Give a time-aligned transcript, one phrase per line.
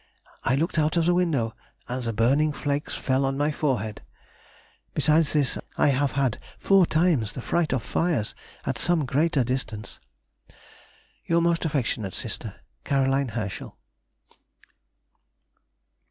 [0.43, 1.53] I looked out of the window,
[1.87, 4.01] and the burning flakes fell on my forehead;
[4.95, 8.33] besides this, I have had four times the fright of fires
[8.65, 9.99] at some greater distance.
[11.27, 12.95] Your most affectionate Sister, C.
[12.95, 13.77] HERSCHEL.